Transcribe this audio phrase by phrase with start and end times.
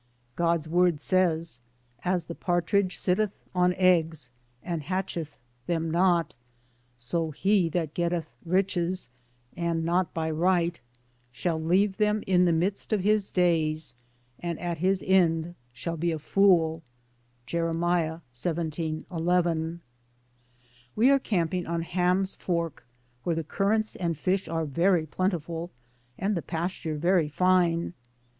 [0.35, 1.59] God's Word says,
[2.03, 4.31] "As the partridge sit teth on eggs,
[4.63, 6.35] and hatcheth them not;
[6.97, 9.09] so he that getteth riches,
[9.55, 10.79] and not by right,
[11.31, 13.93] shall leave them in the midst of his days,
[14.39, 16.81] and at his end shall be a fool"
[17.45, 17.71] (Jer.
[18.31, 19.81] 17: 11).
[20.95, 22.87] We are camping on Ham's Fork,
[23.21, 25.69] where the currants and fish are very plentiful,
[26.17, 27.93] and the pasture very fine.